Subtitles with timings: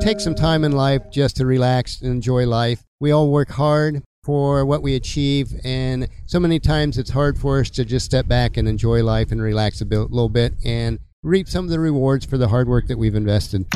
[0.00, 2.84] take some time in life just to relax and enjoy life.
[3.00, 7.58] We all work hard for what we achieve, and so many times it's hard for
[7.58, 11.00] us to just step back and enjoy life and relax a bit, little bit and
[11.24, 13.66] reap some of the rewards for the hard work that we've invested.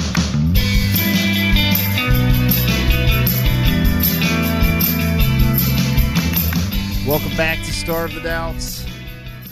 [7.04, 8.86] Welcome back to Starve the Doubts.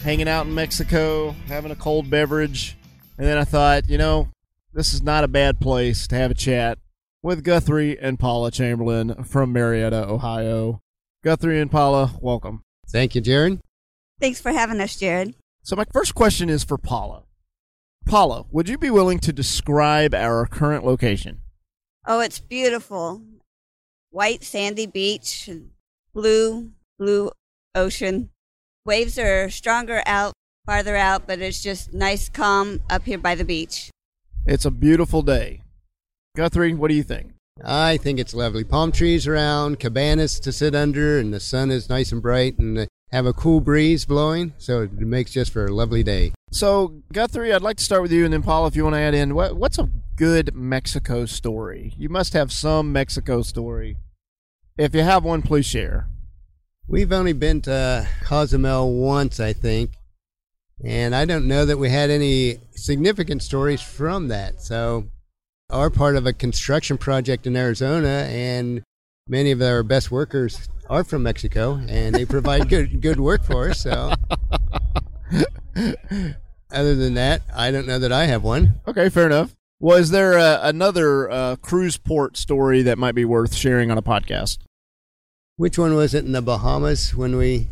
[0.05, 2.77] Hanging out in Mexico, having a cold beverage.
[3.19, 4.29] And then I thought, you know,
[4.73, 6.79] this is not a bad place to have a chat
[7.23, 10.81] with Guthrie and Paula Chamberlain from Marietta, Ohio.
[11.23, 12.63] Guthrie and Paula, welcome.
[12.89, 13.61] Thank you, Jared.
[14.21, 15.35] Thanks for having us, Jared.
[15.63, 17.25] So, my first question is for Paula.
[18.07, 21.41] Paula, would you be willing to describe our current location?
[22.07, 23.23] Oh, it's beautiful.
[24.11, 25.49] White sandy beach,
[26.15, 27.31] blue, blue
[27.75, 28.31] ocean.
[28.87, 30.33] Waves are stronger out,
[30.65, 33.91] farther out, but it's just nice, calm up here by the beach.
[34.47, 35.63] It's a beautiful day.
[36.35, 37.33] Guthrie, what do you think?
[37.63, 38.65] I think it's lovely.
[38.65, 42.89] Palm trees around, cabanas to sit under, and the sun is nice and bright, and
[43.13, 46.33] have a cool breeze blowing, so it makes just for a lovely day.
[46.53, 49.01] So, Guthrie, I'd like to start with you, and then Paula, if you want to
[49.01, 51.93] add in, what, what's a good Mexico story?
[51.99, 53.99] You must have some Mexico story.
[54.79, 56.09] If you have one, please share.
[56.89, 59.91] We've only been to Cozumel once, I think,
[60.85, 64.61] and I don't know that we had any significant stories from that.
[64.61, 65.09] So,
[65.69, 68.83] are part of a construction project in Arizona, and
[69.29, 73.71] many of our best workers are from Mexico, and they provide good good work for
[73.71, 73.81] us.
[73.81, 74.13] So,
[76.73, 78.81] other than that, I don't know that I have one.
[78.87, 79.55] Okay, fair enough.
[79.79, 84.03] Was there uh, another uh, cruise port story that might be worth sharing on a
[84.03, 84.59] podcast?
[85.57, 87.69] Which one was it in the Bahamas when we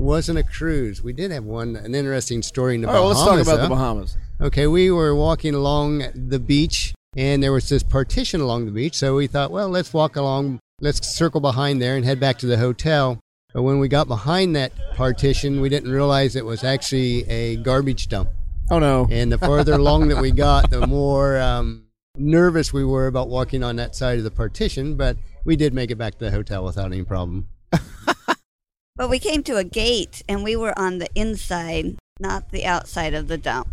[0.00, 1.02] wasn't a cruise?
[1.02, 3.16] We did have one an interesting story in the All right, Bahamas.
[3.16, 3.68] well, let's talk about though.
[3.68, 4.16] the Bahamas.
[4.40, 8.94] Okay, we were walking along the beach, and there was this partition along the beach.
[8.94, 12.46] So we thought, well, let's walk along, let's circle behind there and head back to
[12.46, 13.20] the hotel.
[13.52, 18.08] But when we got behind that partition, we didn't realize it was actually a garbage
[18.08, 18.30] dump.
[18.70, 19.08] Oh no!
[19.10, 21.86] And the farther along that we got, the more um,
[22.16, 24.94] nervous we were about walking on that side of the partition.
[24.94, 27.48] But we did make it back to the hotel without any problem.
[29.00, 33.14] But we came to a gate and we were on the inside, not the outside
[33.14, 33.66] of the dump.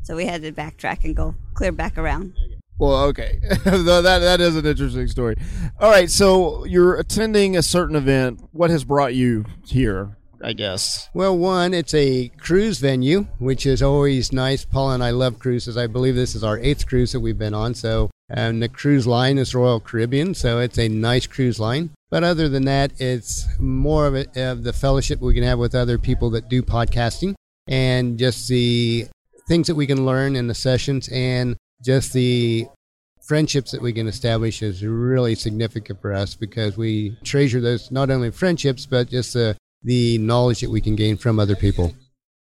[0.00, 2.32] So we had to backtrack and go clear back around.
[2.78, 5.36] Well, okay, that that is an interesting story.
[5.80, 8.40] All right, so you're attending a certain event.
[8.52, 10.16] What has brought you here?
[10.42, 11.10] I guess.
[11.12, 14.64] Well, one, it's a cruise venue, which is always nice.
[14.64, 15.76] Paul and I love cruises.
[15.76, 17.74] I believe this is our eighth cruise that we've been on.
[17.74, 21.90] So, and the cruise line is Royal Caribbean, so it's a nice cruise line.
[22.10, 25.96] But other than that, it's more of, of the fellowship we can have with other
[25.96, 27.34] people that do podcasting,
[27.68, 29.06] and just the
[29.46, 32.66] things that we can learn in the sessions, and just the
[33.22, 38.10] friendships that we can establish is really significant for us because we treasure those not
[38.10, 41.94] only friendships but just the the knowledge that we can gain from other people.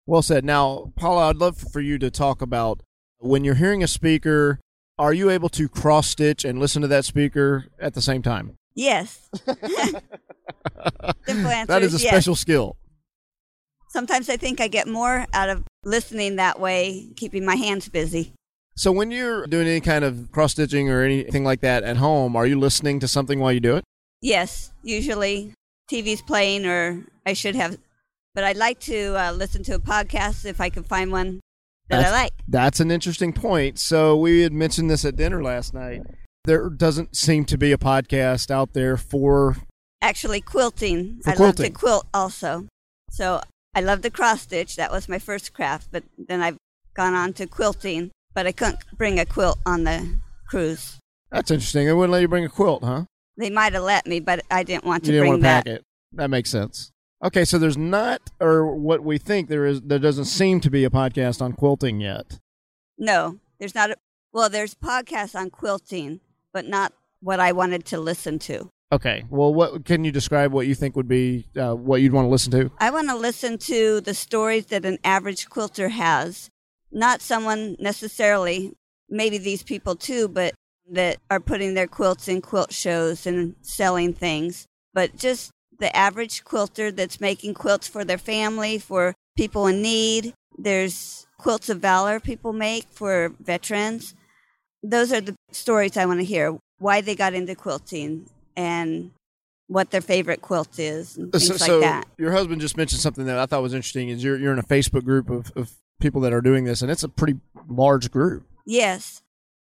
[0.06, 0.46] Well said.
[0.46, 2.82] Now, Paula, I'd love for you to talk about
[3.18, 4.60] when you're hearing a speaker.
[4.98, 8.56] Are you able to cross stitch and listen to that speaker at the same time?
[8.76, 9.30] Yes.
[11.26, 12.12] Simple answer That is a yes.
[12.12, 12.76] special skill.
[13.90, 18.34] Sometimes I think I get more out of listening that way, keeping my hands busy.
[18.78, 22.36] So, when you're doing any kind of cross stitching or anything like that at home,
[22.36, 23.86] are you listening to something while you do it?
[24.22, 25.54] Yes, usually
[25.90, 27.78] TV's playing, or I should have,
[28.34, 31.40] but I'd like to uh, listen to a podcast if I can find one
[31.88, 32.34] that That's- I like.
[32.50, 33.80] That's an interesting point.
[33.80, 36.02] So, we had mentioned this at dinner last night.
[36.46, 39.58] There doesn't seem to be a podcast out there for.
[40.02, 41.20] Actually, quilting.
[41.24, 42.68] For I love to quilt also.
[43.10, 43.42] So
[43.74, 44.76] I love the cross stitch.
[44.76, 46.58] That was my first craft, but then I've
[46.94, 48.12] gone on to quilting.
[48.34, 50.98] But I couldn't bring a quilt on the cruise.
[51.32, 51.88] That's interesting.
[51.88, 53.06] They wouldn't let you bring a quilt, huh?
[53.38, 55.44] They might have let me, but I didn't want to you didn't bring want to
[55.44, 55.66] that.
[55.66, 55.84] pack it.
[56.14, 56.92] That makes sense.
[57.24, 60.84] Okay, so there's not, or what we think there is, there doesn't seem to be
[60.84, 62.40] a podcast on quilting yet.
[62.98, 63.92] No, there's not.
[63.92, 63.96] A,
[64.32, 66.20] well, there's podcasts on quilting,
[66.56, 68.70] but not what I wanted to listen to.
[68.94, 72.26] Okay, well, what can you describe what you think would be uh, what you'd want
[72.26, 72.72] to listen to?
[72.80, 76.50] I want to listen to the stories that an average quilter has,
[76.94, 78.72] not someone necessarily,
[79.10, 80.54] maybe these people too, but
[80.90, 86.46] that are putting their quilts in quilt shows and selling things, but just the average
[86.46, 90.34] quilter that's making quilts for their family, for people in need.
[90.58, 94.16] There's quilts of valor people make for veterans.
[94.90, 96.58] Those are the stories I want to hear.
[96.78, 99.12] Why they got into quilting and
[99.68, 102.08] what their favorite quilt is and things so, like so that.
[102.18, 104.10] your husband just mentioned something that I thought was interesting.
[104.10, 106.92] Is you're you're in a Facebook group of, of people that are doing this, and
[106.92, 108.44] it's a pretty large group.
[108.66, 109.22] Yes.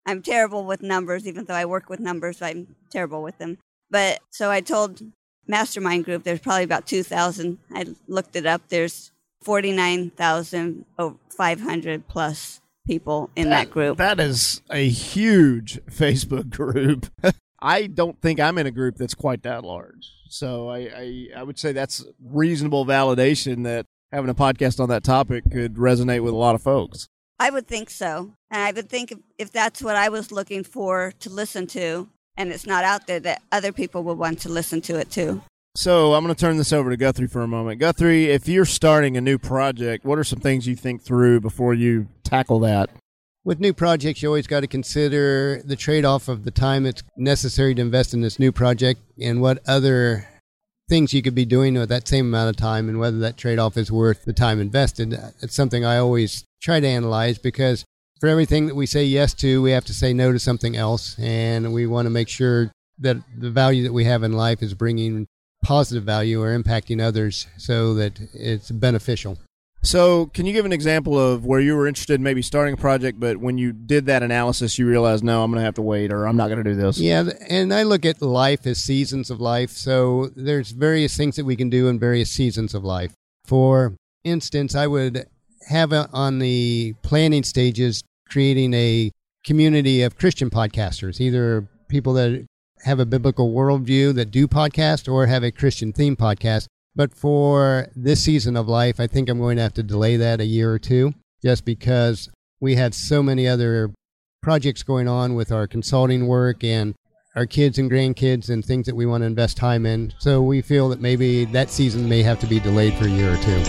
[0.05, 3.57] I'm terrible with numbers, even though I work with numbers, I'm terrible with them.
[3.91, 5.01] But so I told
[5.47, 7.57] Mastermind Group there's probably about 2,000.
[7.73, 8.61] I looked it up.
[8.69, 9.11] There's
[9.41, 13.97] 49,500 plus people in that, group.
[13.97, 17.07] That is a huge Facebook group.
[17.59, 20.11] I don't think I'm in a group that's quite that large.
[20.29, 25.03] So I, I, I would say that's reasonable validation that having a podcast on that
[25.03, 27.07] topic could resonate with a lot of folks.
[27.39, 28.33] I would think so.
[28.49, 32.07] And I would think if, if that's what I was looking for to listen to,
[32.35, 35.41] and it's not out there, that other people would want to listen to it too.
[35.77, 37.79] So I'm going to turn this over to Guthrie for a moment.
[37.79, 41.75] Guthrie, if you're starting a new project, what are some things you think through before
[41.75, 42.89] you tackle that?
[43.45, 47.03] With new projects, you always got to consider the trade off of the time it's
[47.15, 50.27] necessary to invest in this new project and what other
[50.89, 53.59] things you could be doing with that same amount of time and whether that trade
[53.59, 55.13] off is worth the time invested.
[55.43, 57.85] It's something I always try to analyze because
[58.19, 61.15] for everything that we say yes to, we have to say no to something else.
[61.19, 64.73] And we want to make sure that the value that we have in life is
[64.73, 65.27] bringing
[65.63, 69.37] positive value or impacting others so that it's beneficial.
[69.83, 72.77] So, can you give an example of where you were interested in maybe starting a
[72.77, 75.81] project, but when you did that analysis, you realized, no, I'm going to have to
[75.81, 76.99] wait or I'm not going to do this?
[76.99, 79.69] Yeah, and I look at life as seasons of life.
[79.71, 83.13] So, there's various things that we can do in various seasons of life.
[83.45, 85.27] For instance, I would
[85.69, 89.11] have a, on the planning stages creating a
[89.45, 92.45] community of Christian podcasters, either people that
[92.83, 96.67] have a biblical worldview that do podcast or have a Christian theme podcast.
[96.95, 100.41] But for this season of life, I think I'm going to have to delay that
[100.41, 101.13] a year or two
[101.43, 102.29] just because
[102.59, 103.93] we have so many other
[104.41, 106.95] projects going on with our consulting work and
[107.35, 110.11] our kids and grandkids and things that we want to invest time in.
[110.17, 113.33] So we feel that maybe that season may have to be delayed for a year
[113.33, 113.63] or two.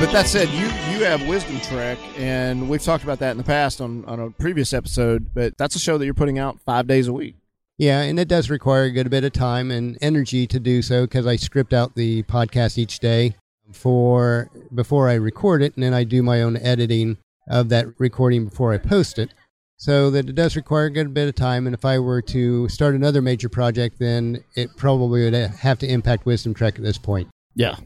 [0.00, 3.42] But that said, you you have Wisdom Trek, and we've talked about that in the
[3.42, 5.32] past on, on a previous episode.
[5.32, 7.36] But that's a show that you're putting out five days a week.
[7.78, 11.04] Yeah, and it does require a good bit of time and energy to do so
[11.04, 13.34] because I script out the podcast each day
[13.72, 17.16] for before I record it, and then I do my own editing
[17.48, 19.30] of that recording before I post it.
[19.78, 21.66] So that it does require a good bit of time.
[21.66, 25.90] And if I were to start another major project, then it probably would have to
[25.90, 27.28] impact Wisdom Trek at this point.
[27.54, 27.76] Yeah,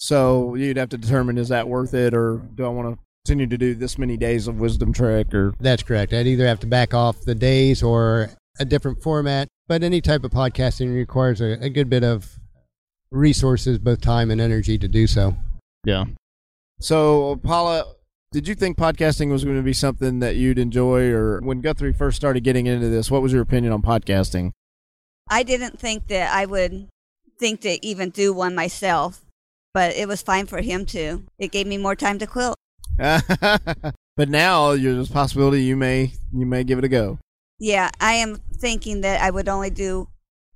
[0.00, 3.46] so you'd have to determine is that worth it, or do I want to continue
[3.46, 5.34] to do this many days of Wisdom Trek?
[5.34, 6.14] Or That's correct.
[6.14, 9.48] I'd either have to back off the days or a different format.
[9.68, 12.38] But any type of podcasting requires a, a good bit of
[13.12, 15.36] resources, both time and energy, to do so.
[15.84, 16.06] yeah.
[16.80, 17.84] So Paula,
[18.32, 21.92] did you think podcasting was going to be something that you'd enjoy, or when Guthrie
[21.92, 24.52] first started getting into this, what was your opinion on podcasting?
[25.28, 26.88] I didn't think that I would
[27.38, 29.20] think to even do one myself,
[29.74, 31.24] but it was fine for him too.
[31.38, 32.56] It gave me more time to quilt.
[32.98, 37.18] but now there's a possibility you may you may give it a go.
[37.58, 40.08] Yeah, I am thinking that I would only do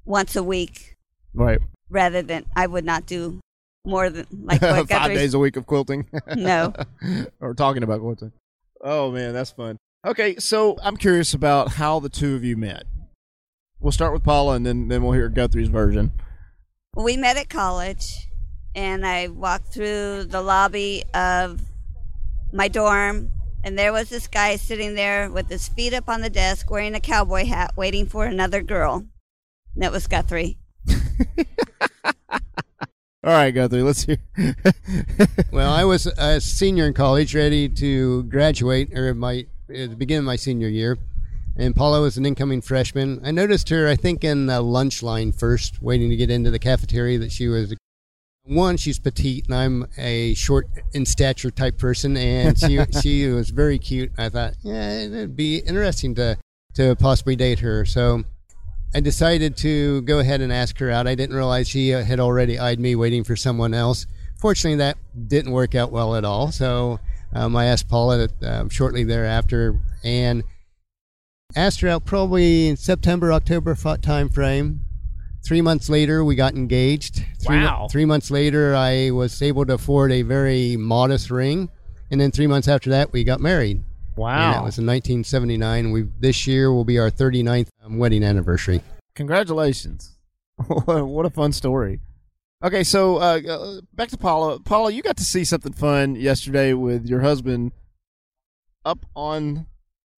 [0.04, 0.96] once a week
[1.34, 1.58] Right.
[1.90, 3.40] rather than I would not do
[3.84, 6.08] more than like Five Guthrie's- days a week of quilting.
[6.36, 6.72] No.
[7.40, 8.32] or talking about quilting.
[8.82, 9.76] Oh man, that's fun.
[10.06, 12.84] Okay, so I'm curious about how the two of you met.
[13.80, 16.12] We'll start with Paula, and then then we'll hear Guthrie's version.
[16.96, 18.28] We met at college,
[18.74, 21.60] and I walked through the lobby of
[22.52, 23.30] my dorm,
[23.62, 26.94] and there was this guy sitting there with his feet up on the desk, wearing
[26.94, 29.06] a cowboy hat, waiting for another girl.
[29.74, 30.58] And that was Guthrie.
[33.24, 34.18] All right, Guthrie, let's hear.
[35.50, 40.20] Well, I was a senior in college, ready to graduate, or my at the beginning
[40.20, 40.98] of my senior year,
[41.56, 43.20] and Paula was an incoming freshman.
[43.24, 46.58] I noticed her, I think, in the lunch line first, waiting to get into the
[46.58, 47.20] cafeteria.
[47.20, 47.72] That she was
[48.44, 53.50] one, she's petite, and I'm a short in stature type person, and she she was
[53.50, 54.12] very cute.
[54.18, 56.36] I thought, yeah, it'd be interesting to
[56.74, 57.84] to possibly date her.
[57.84, 58.24] So
[58.94, 61.06] I decided to go ahead and ask her out.
[61.06, 64.06] I didn't realize she uh, had already eyed me, waiting for someone else.
[64.38, 64.98] Fortunately, that
[65.28, 66.52] didn't work out well at all.
[66.52, 67.00] So
[67.32, 70.44] um, I asked Paula uh, shortly thereafter and
[71.56, 74.80] asked her out probably in September, October time frame.
[75.44, 77.22] Three months later, we got engaged.
[77.38, 77.86] Three, Wow.
[77.90, 81.68] three months later, I was able to afford a very modest ring.
[82.10, 83.82] And then three months after that, we got married.
[84.16, 84.28] Wow.
[84.30, 85.90] And that was in 1979.
[85.90, 88.80] We this year will be our 39th um, wedding anniversary.
[89.16, 90.16] Congratulations!
[90.76, 92.00] what a fun story.
[92.62, 94.60] Okay, so uh, uh, back to Paula.
[94.60, 97.72] Paula, you got to see something fun yesterday with your husband
[98.84, 99.66] up on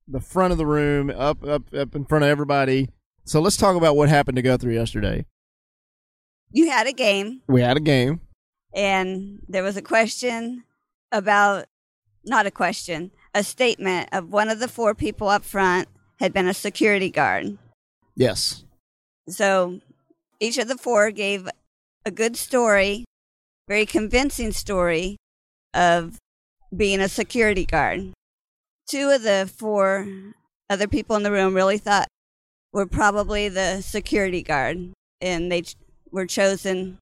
[0.07, 2.91] the front of the room, up up up in front of everybody.
[3.27, 5.27] So let's talk about what happened to Guthrie yesterday.
[6.53, 8.21] You had a game, We had a game.
[8.73, 10.63] and there was a question
[11.11, 11.67] about
[12.25, 15.89] not a question, a statement of one of the four people up front
[16.21, 17.59] had been a security guard.
[18.15, 18.65] Yes.
[19.29, 19.81] So
[20.41, 21.49] each of the four gave
[22.05, 23.05] a good story,
[23.69, 25.17] very convincing story
[25.75, 26.19] of
[26.75, 28.13] being a security guard.
[28.89, 30.07] Two of the four
[30.71, 32.07] other people in the room really thought
[32.77, 34.93] were probably the security guard,
[35.23, 35.77] and they ch-
[36.13, 36.99] were chosen,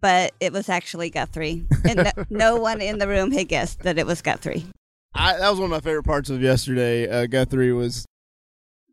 [0.00, 1.64] but it was actually Guthrie.
[1.88, 4.66] And no, no one in the room had guessed that it was Guthrie.
[5.14, 7.08] I, that was one of my favorite parts of yesterday.
[7.08, 8.04] Uh, Guthrie was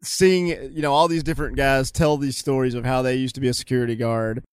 [0.03, 3.41] seeing you know all these different guys tell these stories of how they used to
[3.41, 4.43] be a security guard.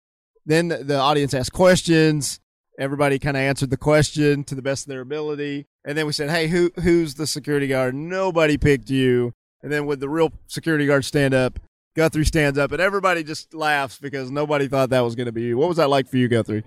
[0.47, 2.41] Then the, the audience asked questions.
[2.79, 6.15] Everybody kind of answered the question to the best of their ability, and then we
[6.15, 9.35] said, "Hey, who who's the security guard?" Nobody picked you.
[9.63, 11.59] And then with the real security guard stand up,
[11.97, 15.43] Guthrie stands up, and everybody just laughs because nobody thought that was going to be
[15.43, 15.57] you.
[15.57, 16.65] What was that like for you, Guthrie?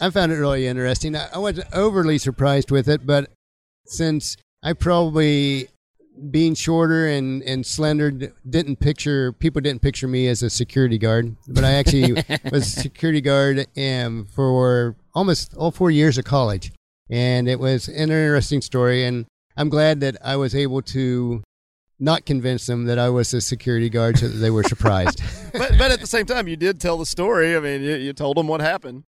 [0.00, 1.14] I found it really interesting.
[1.14, 3.30] I wasn't overly surprised with it, but
[3.86, 5.68] since I probably
[6.30, 11.36] being shorter and, and slender didn't picture people didn't picture me as a security guard,
[11.48, 12.12] but I actually
[12.52, 16.72] was a security guard um, for almost all four years of college,
[17.08, 19.04] and it was an interesting story.
[19.04, 21.42] And I'm glad that I was able to
[22.00, 25.22] not convince them that I was a security guard, so that they were surprised.
[25.52, 27.56] but but at the same time, you did tell the story.
[27.56, 29.04] I mean, you, you told them what happened.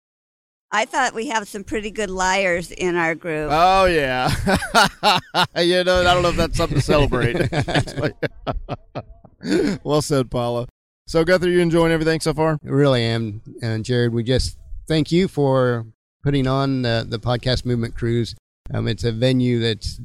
[0.71, 3.49] I thought we have some pretty good liars in our group.
[3.50, 4.28] Oh yeah,
[5.57, 7.50] you know I don't know if that's something to celebrate.
[9.85, 10.66] well said, Paula.
[11.07, 12.59] So Guthrie, you enjoying everything so far?
[12.62, 13.40] I really am.
[13.62, 15.87] And Jared, we just thank you for
[16.23, 18.35] putting on the, the podcast movement cruise.
[18.73, 19.99] Um, it's a venue that's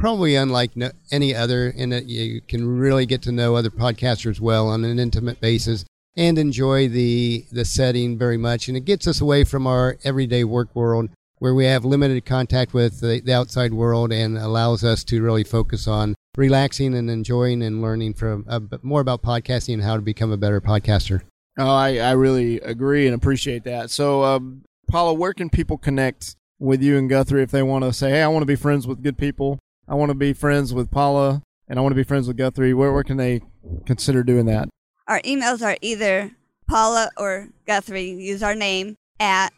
[0.00, 4.40] probably unlike no, any other in that you can really get to know other podcasters
[4.40, 5.84] well on an intimate basis
[6.16, 8.66] and enjoy the the setting very much.
[8.66, 12.74] And it gets us away from our everyday work world where we have limited contact
[12.74, 17.62] with the, the outside world and allows us to really focus on relaxing and enjoying
[17.62, 21.22] and learning from uh, more about podcasting and how to become a better podcaster.
[21.58, 23.90] Oh, I, I really agree and appreciate that.
[23.90, 27.92] So, um, Paula, where can people connect with you and Guthrie if they want to
[27.92, 29.58] say, hey, I want to be friends with good people?
[29.90, 32.72] I want to be friends with Paula and I want to be friends with Guthrie.
[32.72, 33.42] Where, where can they
[33.86, 34.68] consider doing that?
[35.08, 36.30] Our emails are either
[36.68, 38.10] Paula or Guthrie.
[38.10, 39.52] Use our name at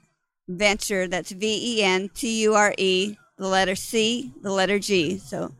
[0.48, 1.06] Venture.
[1.06, 5.18] That's V E N T U R E, the letter C, the letter G.
[5.18, 5.54] So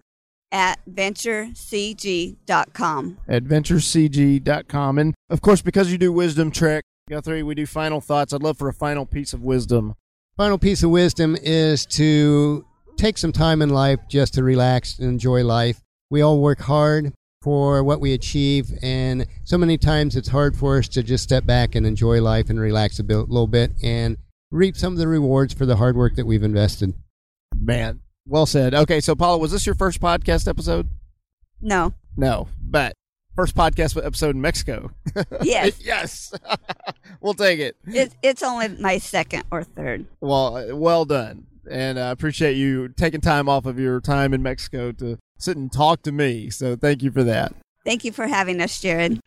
[0.50, 3.18] at venturecg.com.
[3.28, 4.98] adventurecg.com.
[4.98, 8.32] And of course, because you do Wisdom Trek, Guthrie, we do final thoughts.
[8.32, 9.96] I'd love for a final piece of wisdom.
[10.38, 12.64] Final piece of wisdom is to
[12.96, 15.80] take some time in life just to relax and enjoy life.
[16.11, 20.78] We all work hard for what we achieve, and so many times it's hard for
[20.78, 24.16] us to just step back and enjoy life and relax a bit, little bit and
[24.52, 26.94] reap some of the rewards for the hard work that we've invested.
[27.58, 28.75] Man, well said.
[28.75, 30.88] Okay, so Paula, was this your first podcast episode?
[31.61, 31.94] No.
[32.16, 32.92] No, but
[33.34, 34.90] first podcast episode in Mexico.
[35.42, 35.78] Yes.
[35.84, 36.32] yes.
[37.20, 37.76] we'll take it.
[37.87, 40.06] It, it's only my second or third.
[40.20, 41.46] Well, well done.
[41.71, 45.73] And I appreciate you taking time off of your time in Mexico to sit and
[45.73, 46.50] talk to me.
[46.50, 47.54] So thank you for that.
[47.85, 49.21] Thank you for having us, Jared.